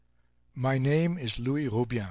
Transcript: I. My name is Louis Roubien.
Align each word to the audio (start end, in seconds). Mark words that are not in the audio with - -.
I. 0.01 0.59
My 0.59 0.77
name 0.79 1.19
is 1.19 1.37
Louis 1.37 1.67
Roubien. 1.67 1.99